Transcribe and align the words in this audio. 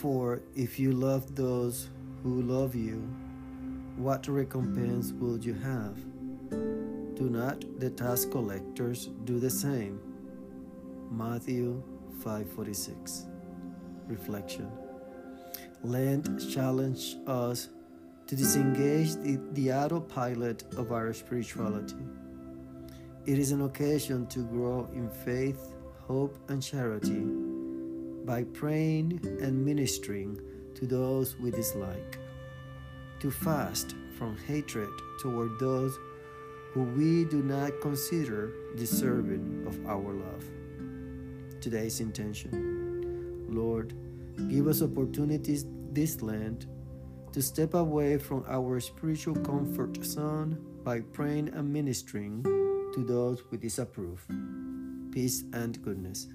For 0.00 0.40
if 0.54 0.78
you 0.78 0.92
love 0.92 1.34
those 1.34 1.88
who 2.22 2.42
love 2.42 2.76
you, 2.76 2.98
what 3.96 4.28
recompense 4.28 5.10
will 5.10 5.38
you 5.38 5.54
have? 5.54 5.96
Do 7.16 7.28
not 7.28 7.64
the 7.80 7.90
tax 7.90 8.24
collectors 8.24 9.08
do 9.24 9.40
the 9.40 9.50
same? 9.50 9.98
Matthew 11.10 11.82
5:46. 12.22 13.26
Reflection. 14.06 14.70
Lent 15.82 16.48
challenge 16.48 17.16
us 17.26 17.68
to 18.28 18.36
disengage 18.36 19.16
the, 19.16 19.40
the 19.54 19.72
autopilot 19.72 20.62
of 20.76 20.92
our 20.92 21.12
spirituality. 21.12 22.06
It 23.26 23.40
is 23.40 23.50
an 23.50 23.62
occasion 23.62 24.28
to 24.28 24.44
grow 24.44 24.88
in 24.94 25.10
faith, 25.10 25.74
hope, 26.06 26.38
and 26.48 26.62
charity 26.62 27.47
by 28.28 28.44
praying 28.44 29.18
and 29.40 29.64
ministering 29.64 30.38
to 30.74 30.86
those 30.86 31.34
we 31.36 31.50
dislike, 31.50 32.18
to 33.20 33.30
fast 33.30 33.94
from 34.18 34.36
hatred 34.46 34.90
toward 35.18 35.58
those 35.58 35.98
who 36.74 36.82
we 36.82 37.24
do 37.24 37.42
not 37.42 37.72
consider 37.80 38.52
deserving 38.76 39.64
of 39.66 39.74
our 39.86 40.12
love. 40.12 40.44
Today's 41.62 42.00
intention 42.00 43.46
Lord, 43.48 43.94
give 44.50 44.66
us 44.66 44.82
opportunities 44.82 45.64
this 45.92 46.20
Lent 46.20 46.66
to 47.32 47.40
step 47.40 47.72
away 47.72 48.18
from 48.18 48.44
our 48.46 48.78
spiritual 48.78 49.36
comfort 49.36 50.04
zone 50.04 50.62
by 50.84 51.00
praying 51.00 51.48
and 51.54 51.72
ministering 51.72 52.42
to 52.92 53.04
those 53.08 53.42
we 53.50 53.56
disapprove. 53.56 54.22
Peace 55.12 55.44
and 55.54 55.80
goodness. 55.82 56.28